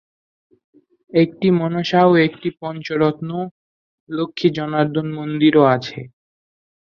একটি 1.13 1.47
মনসা 1.59 2.01
ও 2.07 2.23
একটি 2.27 2.49
"পঞ্চরত্ন" 2.59 3.29
লক্ষ্মী-জনার্দন 4.09 5.07
মন্দিরও 5.17 5.63
আছে। 5.75 5.99